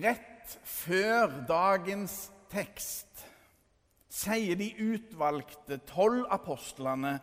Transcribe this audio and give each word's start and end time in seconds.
Rett 0.00 0.56
før 0.64 1.42
dagens 1.48 2.30
tekst 2.52 3.26
sier 4.12 4.56
de 4.60 4.68
utvalgte 4.92 5.80
tolv 5.88 6.26
apostlene 6.32 7.16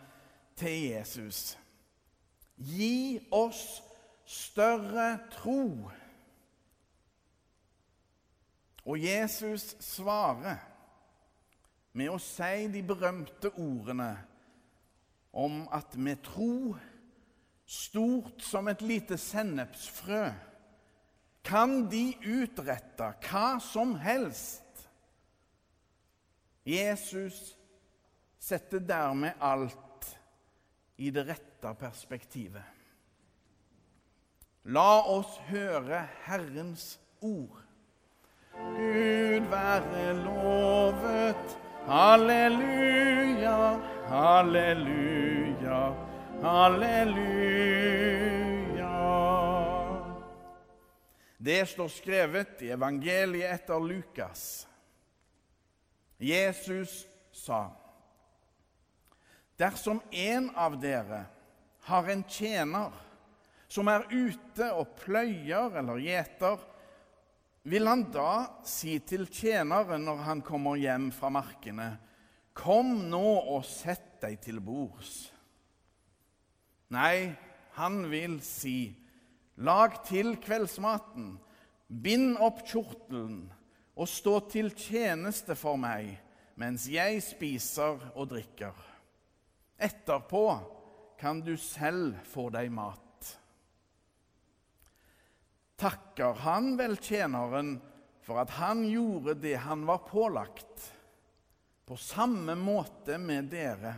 til 0.60 0.90
Jesus 0.92 1.58
Gi 2.60 3.20
oss 3.32 3.80
større 4.28 5.14
tro. 5.32 5.90
Og 8.84 9.00
Jesus 9.00 9.72
svarer 9.80 10.60
med 11.96 12.12
å 12.12 12.18
si 12.22 12.68
de 12.74 12.82
berømte 12.84 13.54
ordene 13.56 14.12
om 15.32 15.62
at 15.72 15.96
med 15.96 16.20
tro, 16.26 16.76
stort 17.70 18.44
som 18.44 18.68
et 18.68 18.82
lite 18.82 19.18
sennepsfrø, 19.18 20.24
kan 21.46 21.88
de 21.90 22.14
utrette 22.26 23.14
hva 23.26 23.60
som 23.64 23.96
helst. 24.02 24.66
Jesus 26.68 27.56
setter 28.40 28.80
dermed 28.80 29.40
alt 29.40 30.12
i 31.00 31.10
det 31.12 31.26
rette 31.30 31.74
perspektivet. 31.80 32.76
La 34.70 35.00
oss 35.10 35.40
høre 35.50 36.04
Herrens 36.28 37.00
ord. 37.22 37.64
Gud 38.54 39.48
være 39.50 40.14
lovet. 40.20 41.58
Halleluja, 41.90 43.58
halleluja, 44.12 45.82
halleluja. 46.44 48.19
Det 51.40 51.62
står 51.72 51.88
skrevet 51.88 52.62
i 52.68 52.74
evangeliet 52.76 53.54
etter 53.54 53.80
Lukas. 53.80 54.68
Jesus 56.20 57.06
sa, 57.32 57.70
Dersom 59.56 60.02
en 60.12 60.50
av 60.56 60.76
dere 60.80 61.22
har 61.88 62.10
en 62.12 62.26
tjener 62.28 62.92
som 63.72 63.88
er 63.92 64.04
ute 64.12 64.68
og 64.76 64.98
pløyer 65.00 65.80
eller 65.80 66.04
gjeter, 66.04 66.60
vil 67.64 67.88
han 67.88 68.06
da 68.12 68.60
si 68.68 68.98
til 69.08 69.28
tjeneren 69.32 70.04
når 70.08 70.24
han 70.28 70.44
kommer 70.44 70.80
hjem 70.80 71.10
fra 71.16 71.32
markene, 71.32 71.92
Kom 72.60 73.06
nå 73.08 73.28
og 73.56 73.62
sett 73.64 74.18
deg 74.20 74.42
til 74.44 74.58
bords. 74.60 75.30
Nei, 76.92 77.32
han 77.78 78.02
vil 78.12 78.42
si, 78.44 78.92
Lag 79.60 79.98
til 80.08 80.38
kveldsmaten, 80.40 81.34
bind 81.88 82.38
opp 82.40 82.62
kjortelen 82.64 83.50
og 84.00 84.08
stå 84.08 84.38
til 84.52 84.72
tjeneste 84.72 85.58
for 85.60 85.80
meg 85.80 86.14
mens 86.60 86.86
jeg 86.92 87.20
spiser 87.24 88.00
og 88.14 88.30
drikker. 88.32 88.76
Etterpå 89.80 90.44
kan 91.20 91.42
du 91.44 91.54
selv 91.60 92.18
få 92.28 92.50
deg 92.56 92.72
mat. 92.72 93.28
Takker 95.80 96.40
han 96.44 96.74
vel 96.80 96.98
tjeneren 97.00 97.78
for 98.24 98.42
at 98.42 98.52
han 98.60 98.84
gjorde 98.88 99.38
det 99.40 99.56
han 99.64 99.86
var 99.88 100.04
pålagt? 100.08 100.88
På 101.88 101.96
samme 102.00 102.56
måte 102.60 103.18
med 103.20 103.48
dere. 103.52 103.96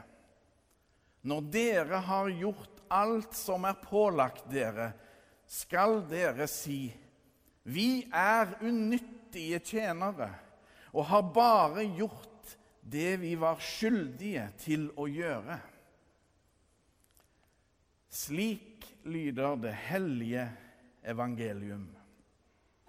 Når 1.26 1.48
dere 1.54 2.02
har 2.06 2.30
gjort 2.30 2.82
alt 2.94 3.34
som 3.38 3.66
er 3.70 3.82
pålagt 3.82 4.46
dere, 4.54 4.92
skal 5.52 6.00
dere 6.10 6.48
si:" 6.48 6.94
Vi 7.64 8.08
er 8.10 8.56
unyttige 8.66 9.60
tjenere 9.60 10.32
og 10.94 11.06
har 11.06 11.22
bare 11.34 11.86
gjort 11.98 12.56
det 12.82 13.20
vi 13.22 13.36
var 13.40 13.60
skyldige 13.62 14.48
til 14.58 14.88
å 14.98 15.06
gjøre. 15.06 15.60
Slik 18.10 18.88
lyder 19.06 19.56
det 19.62 19.76
hellige 19.88 20.48
evangelium. 21.06 21.86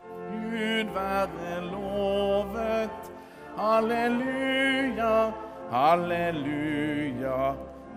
Gud 0.01 0.95
være 0.97 1.61
lovet. 1.69 3.13
Halleluja, 3.53 5.15
halleluja, 5.71 7.39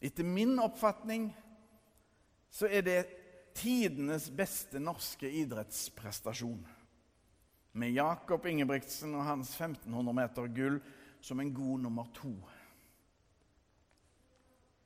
Etter 0.00 0.24
min 0.24 0.58
oppfatning 0.62 1.36
så 2.48 2.66
er 2.70 2.82
det 2.86 3.06
tidenes 3.58 4.30
beste 4.32 4.78
norske 4.80 5.30
idrettsprestasjon. 5.42 6.66
Med 7.76 7.92
Jakob 7.92 8.46
Ingebrigtsen 8.48 9.14
og 9.18 9.24
hans 9.28 9.60
1500 9.60 10.14
meter 10.16 10.48
gull 10.56 10.80
som 11.20 11.40
en 11.42 11.54
god 11.54 11.78
nummer 11.84 12.06
to. 12.16 12.32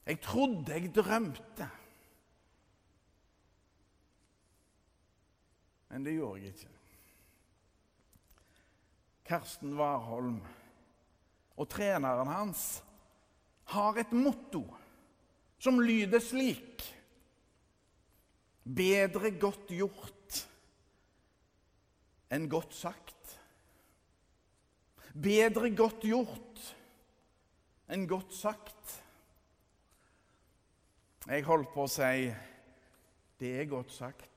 Jeg 0.02 0.20
trodde 0.24 0.72
jeg 0.74 0.94
drømte. 0.96 1.66
Men 5.92 6.06
det 6.06 6.14
gjorde 6.16 6.40
jeg 6.40 6.54
ikke. 6.56 6.70
Karsten 9.28 9.74
Warholm 9.76 10.40
og 11.60 11.68
treneren 11.70 12.30
hans 12.32 12.64
har 13.72 14.00
et 14.00 14.12
motto 14.16 14.64
som 15.62 15.78
lyder 15.80 16.20
slik 16.24 16.82
Bedre 18.62 19.32
godt 19.42 19.72
gjort 19.74 20.36
enn 22.32 22.46
godt 22.48 22.76
sagt. 22.78 23.32
Bedre 25.12 25.72
godt 25.76 26.06
gjort 26.06 26.60
enn 27.92 28.06
godt 28.08 28.32
sagt. 28.38 28.94
Jeg 31.26 31.44
holdt 31.44 31.74
på 31.74 31.84
å 31.84 31.90
si 31.90 32.30
det 33.42 33.50
er 33.58 33.68
godt 33.70 33.90
sagt. 33.92 34.31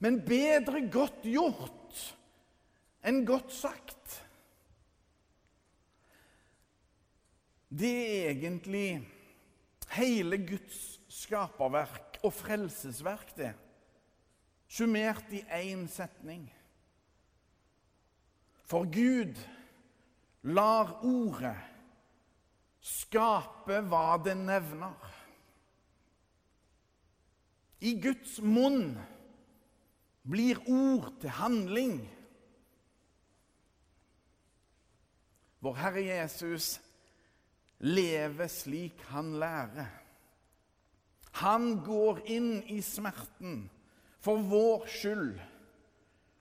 Men 0.00 0.20
bedre 0.24 0.82
godt 0.92 1.24
gjort 1.28 2.04
enn 3.04 3.22
godt 3.28 3.52
sagt. 3.52 4.16
Det 7.70 7.92
er 7.92 8.30
egentlig 8.32 9.00
hele 9.94 10.40
Guds 10.42 11.00
skaperverk 11.12 12.18
og 12.26 12.32
frelsesverk, 12.34 13.34
det. 13.36 13.52
Summert 14.70 15.32
i 15.34 15.42
én 15.42 15.86
setning. 15.90 16.44
For 18.64 18.86
Gud 18.86 19.38
lar 20.46 21.00
ordet 21.04 21.56
skape 22.80 23.80
hva 23.90 24.18
det 24.24 24.36
nevner. 24.38 25.16
I 27.80 27.96
Guds 28.00 28.38
munn 28.44 28.94
blir 30.22 30.60
ord 30.68 31.12
til 31.20 31.32
handling. 31.36 32.00
Vår 35.60 35.76
Herre 35.76 36.04
Jesus 36.04 36.78
lever 37.80 38.48
slik 38.52 39.02
han 39.12 39.34
lærer. 39.40 39.90
Han 41.40 41.78
går 41.86 42.24
inn 42.32 42.62
i 42.72 42.80
smerten 42.84 43.62
for 44.20 44.42
vår 44.50 44.88
skyld 44.90 45.36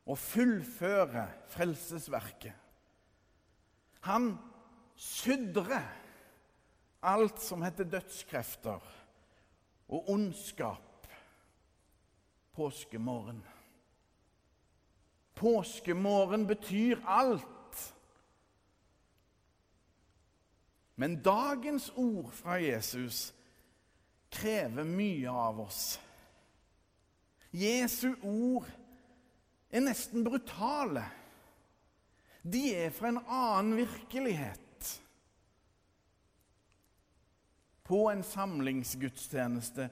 og 0.10 0.18
fullfører 0.18 1.36
frelsesverket. 1.54 2.56
Han 4.08 4.32
sudrer 5.00 5.86
alt 7.06 7.40
som 7.44 7.62
heter 7.64 7.88
dødskrefter 7.88 8.84
og 9.90 10.10
ondskap 10.12 11.08
påskemorgen. 12.56 13.44
Påskemorgen 15.40 16.48
betyr 16.48 17.00
alt. 17.08 17.96
Men 20.96 21.22
dagens 21.24 21.92
ord 21.96 22.34
fra 22.36 22.58
Jesus 22.60 23.30
krever 24.30 24.84
mye 24.84 25.32
av 25.32 25.62
oss. 25.64 25.84
Jesu 27.56 28.12
ord 28.20 28.68
er 29.72 29.86
nesten 29.86 30.26
brutale. 30.28 31.06
De 32.44 32.66
er 32.76 32.92
fra 32.92 33.14
en 33.14 33.22
annen 33.24 33.78
virkelighet. 33.80 34.92
På 37.88 38.10
en 38.12 38.22
samlingsgudstjeneste 38.24 39.88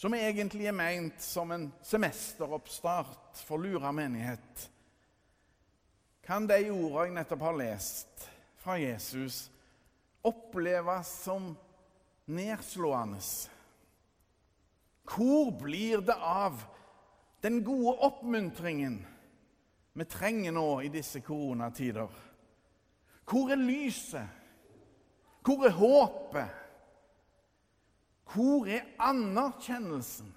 som 0.00 0.14
egentlig 0.16 0.66
er 0.66 0.76
meint 0.76 1.22
som 1.22 1.50
en 1.52 1.70
semesteroppstart 1.84 3.40
for 3.44 3.60
Lura 3.60 3.92
menighet, 3.92 4.66
kan 6.30 6.44
de 6.46 6.68
ordene 6.70 7.08
jeg 7.08 7.14
nettopp 7.16 7.40
har 7.42 7.56
lest 7.58 8.26
fra 8.62 8.76
Jesus, 8.78 9.48
oppleves 10.22 11.08
som 11.24 11.48
nedslående. 12.30 13.18
Hvor 15.10 15.48
blir 15.58 16.04
det 16.06 16.14
av 16.14 16.60
den 17.42 17.64
gode 17.66 17.96
oppmuntringen 18.06 19.00
vi 19.98 20.06
trenger 20.06 20.54
nå 20.54 20.68
i 20.86 20.90
disse 20.94 21.18
koronatider? 21.26 22.06
Hvor 23.26 23.50
er 23.50 23.58
lyset? 23.58 24.28
Hvor 25.42 25.64
er 25.66 25.74
håpet? 25.80 26.60
Hvor 28.30 28.70
er 28.70 28.86
anerkjennelsen? 29.02 30.30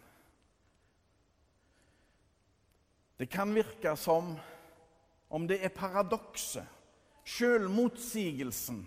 Det 3.22 3.30
kan 3.30 3.54
virke 3.54 3.94
som 3.94 4.34
om 5.33 5.47
det 5.50 5.63
er 5.65 5.74
paradokset, 5.74 6.65
sjølmotsigelsen, 7.25 8.83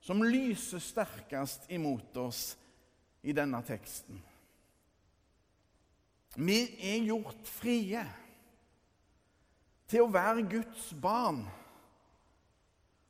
som 0.00 0.22
lyser 0.22 0.80
sterkest 0.80 1.66
imot 1.74 2.16
oss 2.22 2.54
i 3.26 3.34
denne 3.36 3.60
teksten. 3.66 4.20
Vi 6.36 6.60
er 6.84 7.04
gjort 7.08 7.48
frie 7.48 8.04
til 9.90 10.04
å 10.04 10.12
være 10.12 10.46
Guds 10.48 10.88
barn, 11.02 11.42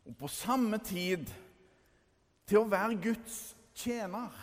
og 0.07 0.17
på 0.19 0.31
samme 0.31 0.79
tid 0.83 1.29
til 2.47 2.63
å 2.63 2.71
være 2.71 2.99
Guds 3.03 3.39
tjener. 3.75 4.35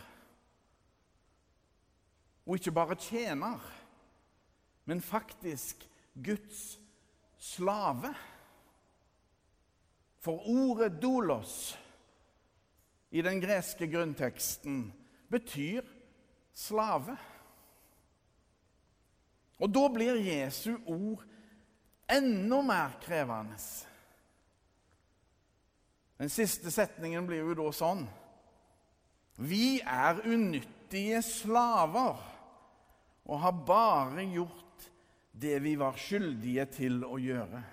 Og 2.44 2.60
ikke 2.60 2.76
bare 2.76 3.00
tjener, 3.00 3.60
men 4.86 5.02
faktisk 5.04 5.86
Guds 6.14 6.78
slave. 7.44 8.14
For 10.24 10.40
ordet 10.48 11.02
'dolos' 11.02 11.78
i 13.12 13.22
den 13.22 13.42
greske 13.42 13.88
grunnteksten 13.88 14.94
betyr 15.30 15.82
slave. 16.54 17.18
Og 19.60 19.70
da 19.70 19.88
blir 19.94 20.16
Jesu 20.16 20.78
ord 20.86 21.24
enda 22.10 22.62
mer 22.62 22.96
krevende. 23.04 23.60
Den 26.18 26.30
siste 26.30 26.72
setningen 26.72 27.28
blir 27.28 27.44
jo 27.44 27.56
da 27.58 27.72
sånn 27.76 28.06
Vi 29.36 29.82
er 29.82 30.22
unyttige 30.30 31.22
slaver 31.26 32.20
og 33.24 33.40
har 33.40 33.64
bare 33.66 34.24
gjort 34.30 34.63
det 35.34 35.60
vi 35.60 35.74
var 35.76 35.98
skyldige 35.98 36.66
til 36.70 37.02
å 37.06 37.18
gjøre. 37.18 37.64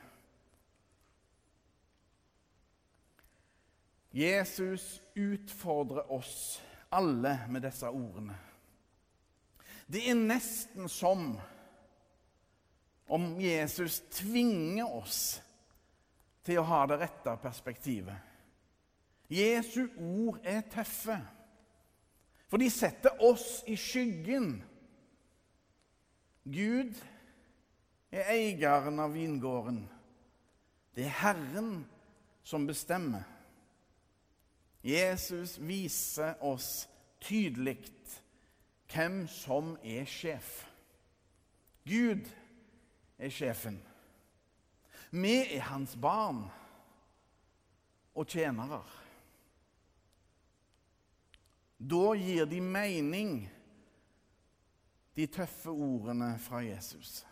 Jesus 4.16 4.96
utfordrer 5.14 6.08
oss 6.12 6.58
alle 6.90 7.36
med 7.52 7.62
disse 7.62 7.86
ordene. 7.86 8.34
Det 9.86 10.02
er 10.08 10.18
nesten 10.18 10.88
som 10.90 11.34
om 13.10 13.28
Jesus 13.42 14.00
tvinger 14.14 14.86
oss 14.86 15.20
til 16.46 16.62
å 16.62 16.66
ha 16.66 16.80
det 16.90 17.00
rette 17.02 17.36
perspektivet. 17.42 18.16
Jesu 19.30 19.84
ord 19.98 20.40
er 20.42 20.64
tøffe, 20.72 21.18
for 22.50 22.58
de 22.58 22.70
setter 22.70 23.20
oss 23.22 23.60
i 23.70 23.76
skyggen. 23.78 24.56
Gud 26.50 26.98
er 28.10 28.30
eieren 28.34 28.98
av 28.98 29.14
vingården. 29.14 29.84
Det 30.94 31.06
er 31.06 31.18
Herren 31.22 31.84
som 32.42 32.66
bestemmer. 32.66 33.22
Jesus 34.82 35.58
viser 35.58 36.40
oss 36.44 36.88
tydelig 37.20 37.78
hvem 38.90 39.22
som 39.28 39.76
er 39.84 40.08
sjef. 40.08 40.64
Gud 41.84 42.26
er 43.18 43.30
sjefen. 43.30 43.78
Vi 45.10 45.36
er 45.56 45.68
hans 45.68 45.96
barn 46.00 46.44
og 48.14 48.26
tjenere. 48.30 48.82
Da 51.80 52.12
gir 52.18 52.44
de 52.44 52.60
mening, 52.60 53.48
de 55.16 55.26
tøffe 55.26 55.72
ordene 55.72 56.34
fra 56.38 56.60
Jesus. 56.64 57.24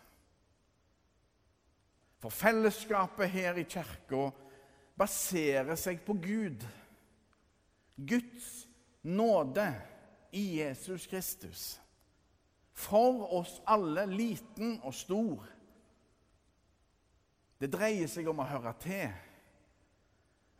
For 2.19 2.29
fellesskapet 2.29 3.31
her 3.31 3.59
i 3.59 3.65
kirka 3.67 4.29
baserer 4.99 5.77
seg 5.79 6.01
på 6.05 6.17
Gud. 6.19 6.65
Guds 7.95 8.67
nåde 9.01 9.69
i 10.31 10.59
Jesus 10.59 11.07
Kristus. 11.07 11.79
For 12.73 13.23
oss 13.39 13.61
alle, 13.67 14.05
liten 14.07 14.77
og 14.83 14.93
stor. 14.95 15.47
Det 17.59 17.71
dreier 17.71 18.07
seg 18.07 18.27
om 18.31 18.39
å 18.39 18.47
høre 18.47 18.71
til, 18.79 19.09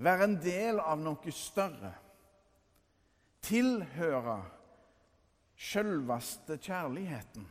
være 0.04 0.28
en 0.28 0.36
del 0.44 0.82
av 0.84 1.00
noe 1.00 1.32
større, 1.36 1.94
tilhøre 3.44 4.42
sjølveste 5.60 6.60
kjærligheten, 6.60 7.48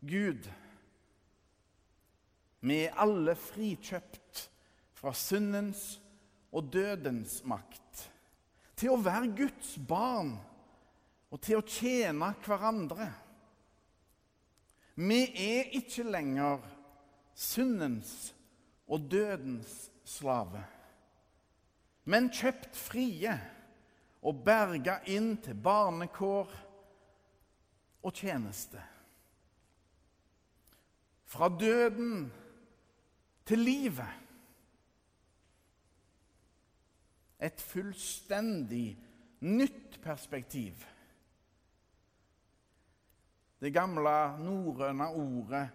Gud. 0.00 0.48
Vi 2.60 2.82
er 2.84 2.96
alle 3.00 3.34
frikjøpt 3.38 4.44
fra 5.00 5.12
syndens 5.16 6.00
og 6.52 6.68
dødens 6.72 7.40
makt, 7.48 8.06
til 8.76 8.94
å 8.94 9.00
være 9.00 9.32
Guds 9.36 9.76
barn 9.88 10.34
og 11.30 11.40
til 11.44 11.60
å 11.60 11.66
tjene 11.66 12.32
hverandre. 12.44 13.08
Vi 15.00 15.20
er 15.30 15.70
ikke 15.78 16.04
lenger 16.04 16.64
syndens 17.36 18.34
og 18.90 19.06
dødens 19.08 19.88
slave. 20.04 20.64
Men 22.04 22.28
kjøpt 22.34 22.76
frie 22.76 23.36
og 24.26 24.42
berga 24.44 24.98
inn 25.08 25.36
til 25.40 25.56
barnekår 25.56 26.50
og 28.02 28.16
tjeneste. 28.16 28.82
Fra 31.30 31.48
døden 31.48 32.26
til 33.50 33.64
livet. 33.66 34.16
Et 37.40 37.60
fullstendig 37.60 38.94
nytt 39.40 39.98
perspektiv. 40.04 40.84
Det 43.60 43.72
gamle 43.74 44.14
norrøne 44.40 45.08
ordet 45.10 45.66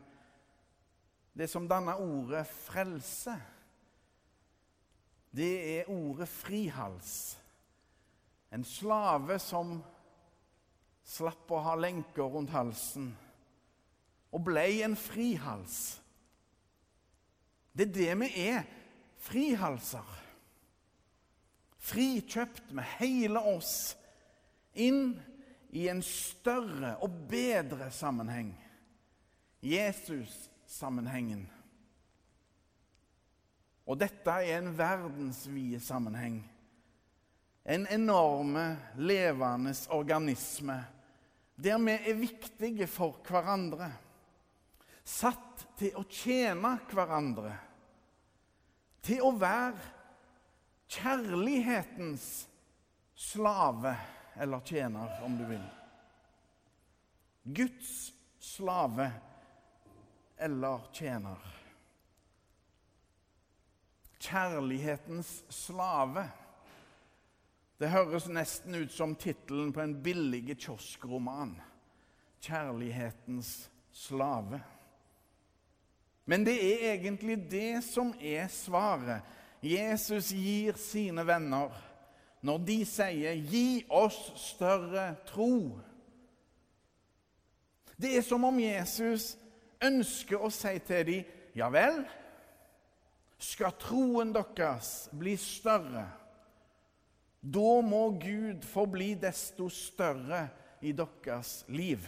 det 1.35 1.49
som 1.51 1.67
danner 1.67 1.99
ordet 1.99 2.45
frelse, 2.47 3.33
det 5.35 5.79
er 5.79 5.89
ordet 5.91 6.27
frihals. 6.31 7.35
En 8.55 8.63
slave 8.63 9.35
som 9.43 9.81
slapp 11.03 11.51
å 11.51 11.59
ha 11.65 11.75
lenker 11.75 12.31
rundt 12.31 12.53
halsen 12.55 13.11
og 14.31 14.45
ble 14.47 14.63
en 14.85 14.95
frihals. 14.95 15.99
Det 17.75 17.89
er 17.89 17.95
det 17.95 18.13
vi 18.21 18.29
er 18.47 18.61
frihalser. 19.25 20.07
Frikjøpt 21.85 22.71
med 22.73 22.87
hele 22.97 23.41
oss 23.51 23.93
inn 24.73 25.17
i 25.75 25.89
en 25.91 26.01
større 26.05 26.95
og 27.03 27.13
bedre 27.29 27.91
sammenheng. 27.91 28.53
Jesus-sammenhengen. 29.65 31.43
Og 33.85 33.99
dette 34.01 34.39
er 34.41 34.57
en 34.57 34.73
verdensvid 34.77 35.77
sammenheng. 35.83 36.39
En 37.65 37.85
enorme, 37.91 38.75
levende 38.97 39.73
organisme 39.93 40.79
der 41.55 41.79
vi 41.79 41.91
er 41.91 42.17
viktige 42.19 42.87
for 42.87 43.15
hverandre. 43.27 43.87
Satt 45.05 45.63
til 45.79 45.95
å 45.95 46.03
tjene 46.09 46.75
hverandre. 46.91 47.53
Til 49.05 49.21
å 49.21 49.31
være 49.37 49.91
kjærlighetens 50.89 52.25
slave, 53.15 53.93
eller 54.41 54.65
tjener, 54.65 55.19
om 55.25 55.37
du 55.37 55.45
vil. 55.49 55.67
Guds 57.55 57.91
slave 58.41 59.11
eller 60.41 60.89
tjener 60.93 61.55
kjærlighetens 64.25 65.43
slave. 65.53 66.25
Det 67.77 67.91
høres 67.91 68.29
nesten 68.31 68.77
ut 68.79 68.93
som 68.93 69.15
tittelen 69.19 69.73
på 69.75 69.83
en 69.83 69.97
billig 70.03 70.55
kioskroman. 70.55 71.57
'Kjærlighetens 72.39 73.69
slave'. 73.93 74.61
Men 76.25 76.45
det 76.45 76.55
er 76.57 76.93
egentlig 76.93 77.37
det 77.51 77.83
som 77.85 78.13
er 78.19 78.47
svaret 78.49 79.21
Jesus 79.65 80.31
gir 80.33 80.77
sine 80.77 81.25
venner 81.25 81.73
når 82.45 82.57
de 82.61 82.77
sier 82.85 83.33
'gi 83.33 83.85
oss 83.89 84.19
større 84.37 85.15
tro'. 85.25 85.79
Det 87.97 88.17
er 88.17 88.21
som 88.21 88.43
om 88.43 88.59
Jesus 88.59 89.37
ønsker 89.81 90.37
å 90.37 90.51
si 90.53 90.79
til 90.79 91.05
dem 91.05 91.23
'ja 91.55 91.69
vel' 91.69 92.05
skal 93.39 93.73
troen 93.79 94.33
deres 94.33 95.09
bli 95.11 95.35
større, 95.37 96.05
da 97.41 97.81
må 97.81 98.09
Gud 98.21 98.63
få 98.63 98.85
bli 98.85 99.13
desto 99.13 99.69
større 99.69 100.47
i 100.81 100.91
deres 100.91 101.65
liv. 101.67 101.99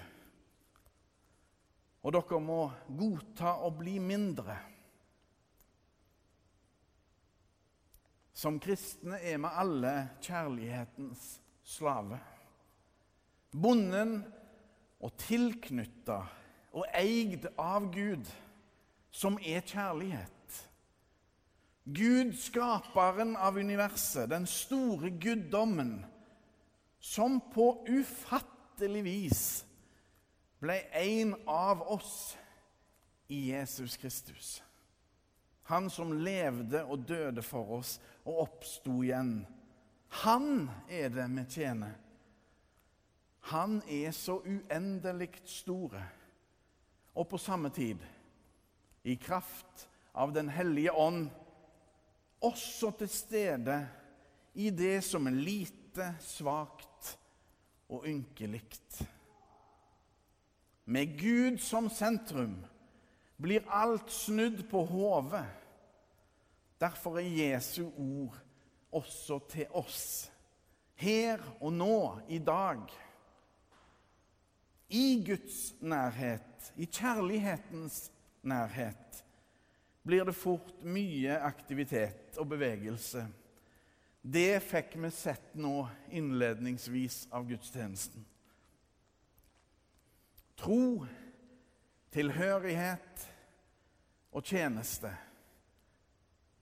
Og 2.07 2.13
dere 2.15 2.37
må 2.39 2.61
godta 2.95 3.57
å 3.67 3.71
bli 3.75 3.97
mindre. 3.99 4.55
Som 8.31 8.61
kristne 8.63 9.19
er 9.19 9.41
vi 9.43 9.51
alle 9.51 9.91
kjærlighetens 10.23 11.25
slave. 11.67 12.21
Bonden 13.51 14.21
og 15.03 15.17
tilknytta 15.19 16.21
og 16.77 16.87
eid 16.95 17.49
av 17.59 17.91
Gud, 17.91 18.23
som 19.11 19.35
er 19.43 19.67
kjærlighet. 19.67 20.63
Gud, 21.83 22.37
skaperen 22.39 23.35
av 23.35 23.59
universet, 23.59 24.29
den 24.31 24.47
store 24.47 25.11
guddommen, 25.11 25.97
som 26.99 27.41
på 27.51 27.71
ufattelig 27.89 29.03
vis 29.03 29.47
ble 30.59 30.79
en 30.97 31.35
av 31.45 31.81
oss 31.81 32.37
i 33.27 33.49
Jesus 33.51 33.97
Kristus. 33.97 34.63
Han 35.67 35.89
som 35.91 36.13
levde 36.23 36.83
og 36.87 37.03
døde 37.07 37.43
for 37.43 37.79
oss 37.79 37.97
og 38.23 38.43
oppsto 38.45 39.01
igjen. 39.03 39.41
Han 40.23 40.69
er 40.87 41.11
det 41.11 41.25
vi 41.33 41.43
tjener. 41.57 41.97
Han 43.51 43.81
er 43.87 44.11
så 44.15 44.41
uendelig 44.43 45.29
store, 45.47 46.01
og 47.15 47.29
på 47.31 47.39
samme 47.39 47.69
tid, 47.71 48.01
i 49.07 49.15
kraft 49.15 49.87
av 50.11 50.33
Den 50.35 50.49
hellige 50.49 50.91
ånd, 50.91 51.29
også 52.43 52.91
til 52.99 53.09
stede 53.09 53.77
i 54.59 54.69
det 54.69 54.99
som 55.05 55.27
er 55.29 55.37
lite, 55.37 56.09
svakt 56.19 57.13
og 57.89 58.07
ynkelig. 58.07 58.63
Med 60.87 61.17
Gud 61.19 61.59
som 61.59 61.89
sentrum 61.91 62.55
blir 63.37 63.65
alt 63.67 64.11
snudd 64.11 64.61
på 64.71 64.85
hodet. 64.87 65.43
Derfor 66.79 67.19
er 67.19 67.27
Jesu 67.27 67.89
ord 67.89 68.37
også 68.95 69.39
til 69.51 69.67
oss, 69.75 70.29
her 70.95 71.43
og 71.59 71.73
nå, 71.75 71.97
i 72.31 72.39
dag. 72.39 72.85
I 74.87 75.23
Guds 75.27 75.75
nærhet, 75.83 76.71
i 76.79 76.87
kjærlighetens 76.87 78.07
nærhet, 78.47 79.19
blir 80.07 80.23
det 80.23 80.37
fort 80.39 80.71
mye 80.87 81.35
aktivitet 81.43 82.39
og 82.39 82.47
bevegelse. 82.53 83.25
Det 84.23 84.61
fikk 84.63 84.95
vi 85.03 85.11
sett 85.11 85.51
nå 85.59 85.81
innledningsvis 86.15 87.25
av 87.35 87.43
gudstjenesten. 87.51 88.23
Tro, 90.57 91.05
tilhørighet 92.11 93.27
og 94.31 94.43
tjeneste. 94.43 95.11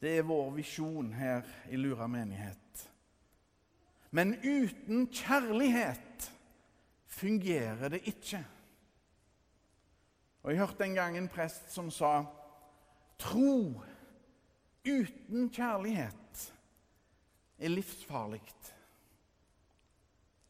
Det 0.02 0.18
er 0.18 0.28
vår 0.28 0.52
visjon 0.58 1.14
her 1.16 1.48
i 1.72 1.80
Lura 1.80 2.08
menighet. 2.12 2.90
Men 4.12 4.36
uten 4.44 5.08
kjærlighet 5.08 6.32
fungerer 7.08 7.90
det 7.90 8.02
ikke. 8.08 8.44
Og 10.44 10.52
Jeg 10.52 10.60
hørte 10.60 10.84
en 10.84 10.96
gang 10.96 11.18
en 11.18 11.32
prest 11.32 11.72
som 11.74 11.92
sa 11.92 12.26
Tro 13.18 13.82
uten 14.86 15.50
kjærlighet 15.50 16.54
er 17.58 17.72
livsfarlig. 17.72 18.44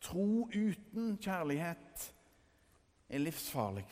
Tro 0.02 0.50
uten 0.50 1.18
kjærlighet 1.22 1.85
er 3.10 3.22
livsfarlig. 3.22 3.86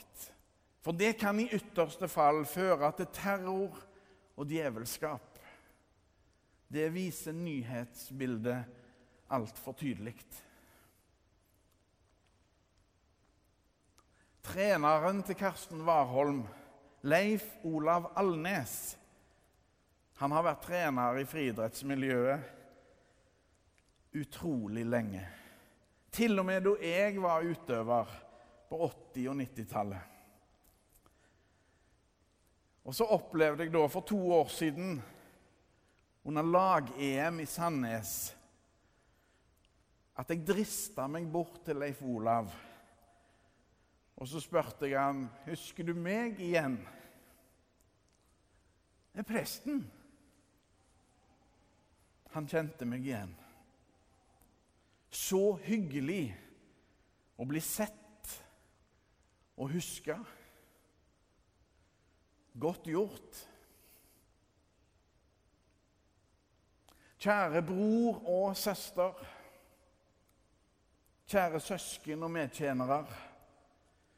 For 0.84 0.92
det 0.92 1.14
kan 1.20 1.40
i 1.40 1.50
ytterste 1.56 2.10
fall 2.12 2.44
føre 2.50 2.92
til 2.98 3.08
terror 3.16 3.78
og 4.36 4.48
djevelskap. 4.50 5.40
Det 6.74 6.90
viser 6.94 7.36
nyhetsbildet 7.38 8.66
altfor 9.34 9.78
tydelig. 9.78 10.16
Treneren 14.44 15.24
til 15.24 15.38
Karsten 15.40 15.86
Warholm 15.88 16.44
Leif 17.04 17.46
Olav 17.64 18.12
Alnes. 18.20 18.98
Han 20.20 20.32
har 20.32 20.44
vært 20.46 20.66
trener 20.68 21.18
i 21.22 21.26
friidrettsmiljøet 21.28 22.40
utrolig 24.20 24.86
lenge. 24.86 25.24
Til 26.14 26.40
og 26.40 26.46
med 26.46 26.62
da 26.68 26.76
jeg 26.84 27.22
var 27.22 27.44
utøver 27.48 28.06
på 28.74 28.90
80- 28.90 29.30
og 29.30 29.40
90-tallet. 29.44 30.12
Og 32.84 32.98
så 32.98 33.08
opplevde 33.16 33.64
jeg 33.64 33.72
da 33.78 33.86
for 33.88 34.04
to 34.10 34.20
år 34.36 34.52
siden, 34.52 34.98
under 36.28 36.44
lag-EM 36.44 37.40
i 37.44 37.48
Sandnes, 37.48 38.18
at 40.18 40.30
jeg 40.30 40.46
drista 40.48 41.08
meg 41.10 41.26
bort 41.32 41.62
til 41.66 41.80
Leif 41.80 42.04
Olav 42.04 42.52
og 44.24 44.28
så 44.28 44.40
spurte 44.40 44.90
jeg 44.90 45.02
han, 45.02 45.30
'Husker 45.46 45.84
du 45.84 45.94
meg 45.94 46.40
igjen?' 46.40 46.88
'Det 49.12 49.20
er 49.20 49.24
presten.' 49.24 49.92
Han 52.30 52.48
kjente 52.48 52.86
meg 52.86 53.06
igjen. 53.06 53.36
Så 55.10 55.60
hyggelig 55.62 56.36
å 57.38 57.46
bli 57.46 57.60
sett 57.60 58.03
og 59.58 59.72
huske. 59.72 60.18
Godt 62.60 62.84
gjort. 62.84 63.44
Kjære 67.24 67.62
bror 67.66 68.20
og 68.28 68.58
søster. 68.58 69.14
Kjære 71.28 71.60
søsken 71.60 72.24
og 72.24 72.32
medtjenere. 72.32 73.06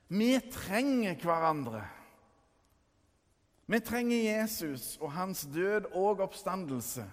Vi 0.07 0.39
trenger 0.51 1.15
hverandre. 1.21 1.83
Vi 3.67 3.79
trenger 3.79 4.41
Jesus 4.41 4.97
og 5.01 5.11
hans 5.11 5.47
død 5.53 5.85
og 5.93 6.19
oppstandelse. 6.19 7.05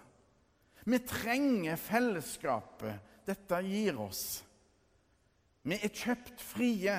Vi 0.85 0.99
trenger 0.99 1.77
fellesskapet 1.77 2.99
dette 3.27 3.61
gir 3.65 4.01
oss. 4.03 4.43
Vi 5.63 5.79
er 5.79 5.93
kjøpt 5.95 6.43
frie 6.43 6.97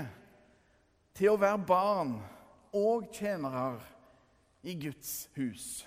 til 1.13 1.33
å 1.33 1.39
være 1.39 1.65
barn 1.67 2.15
og 2.73 3.09
tjenere 3.13 3.81
i 4.63 4.75
Guds 4.79 5.29
hus. 5.35 5.83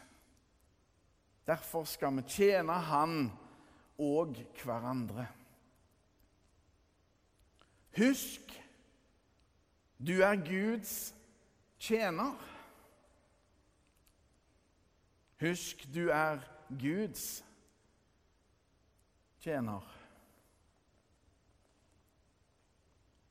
Derfor 1.47 1.85
skal 1.87 2.15
vi 2.17 2.27
tjene 2.29 2.73
Han 2.73 3.33
og 3.99 4.37
hverandre. 4.63 5.27
Husk, 7.97 8.53
du 9.99 10.21
er 10.21 10.37
Guds 10.37 11.15
tjener. 11.79 12.35
Husk, 15.41 15.87
du 15.95 16.09
er 16.13 16.43
Guds 16.69 17.45
tjener. 19.41 19.96